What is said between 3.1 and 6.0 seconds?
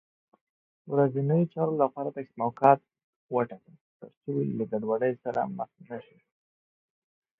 وټاکه، تر څو له ګډوډۍ سره مخ نه